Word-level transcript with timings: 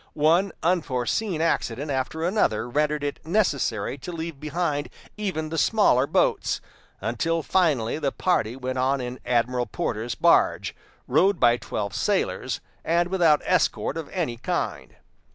One 0.13 0.51
unforeseen 0.63 1.41
accident 1.41 1.91
after 1.91 2.23
another 2.23 2.67
rendered 2.67 3.03
it 3.03 3.23
necessary 3.23 3.99
to 3.99 4.11
leave 4.11 4.39
behind 4.39 4.89
even 5.15 5.49
the 5.49 5.59
smaller 5.59 6.07
boats, 6.07 6.59
until 7.01 7.43
finally 7.43 7.99
the 7.99 8.11
party 8.11 8.55
went 8.55 8.79
on 8.79 8.99
in 8.99 9.19
Admiral 9.27 9.67
Porter's 9.67 10.15
barge, 10.15 10.75
rowed 11.07 11.39
by 11.39 11.57
twelve 11.57 11.93
sailors, 11.93 12.61
and 12.83 13.09
without 13.09 13.43
escort 13.45 13.95
of 13.95 14.09
any 14.09 14.37
kind. 14.37 14.95